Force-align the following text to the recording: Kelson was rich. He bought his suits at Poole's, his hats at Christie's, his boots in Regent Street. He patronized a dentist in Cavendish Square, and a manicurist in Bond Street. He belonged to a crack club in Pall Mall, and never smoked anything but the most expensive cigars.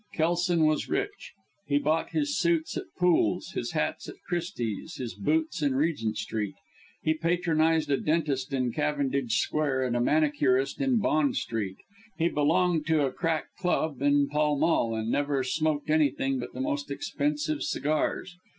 Kelson 0.15 0.65
was 0.65 0.89
rich. 0.89 1.33
He 1.67 1.77
bought 1.77 2.09
his 2.09 2.35
suits 2.35 2.75
at 2.75 2.85
Poole's, 2.97 3.51
his 3.51 3.73
hats 3.73 4.09
at 4.09 4.15
Christie's, 4.27 4.95
his 4.95 5.13
boots 5.13 5.61
in 5.61 5.75
Regent 5.75 6.17
Street. 6.17 6.55
He 7.03 7.13
patronized 7.13 7.91
a 7.91 7.97
dentist 7.97 8.51
in 8.51 8.71
Cavendish 8.71 9.37
Square, 9.37 9.83
and 9.83 9.95
a 9.95 10.01
manicurist 10.01 10.81
in 10.81 10.97
Bond 10.97 11.35
Street. 11.37 11.77
He 12.17 12.29
belonged 12.29 12.87
to 12.87 13.05
a 13.05 13.11
crack 13.13 13.53
club 13.59 14.01
in 14.01 14.27
Pall 14.27 14.57
Mall, 14.57 14.95
and 14.95 15.11
never 15.11 15.43
smoked 15.43 15.91
anything 15.91 16.39
but 16.39 16.51
the 16.55 16.61
most 16.61 16.89
expensive 16.89 17.61
cigars. 17.61 18.35